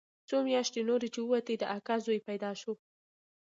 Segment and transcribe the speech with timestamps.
[0.27, 2.71] څو مياشتې نورې چې ووتې د اکا زوى پيدا سو.